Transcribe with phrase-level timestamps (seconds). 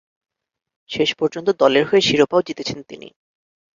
[0.89, 3.07] শেষ পর্যন্ত দলের হয়ে শিরোপাও জিতেছেন তিনি।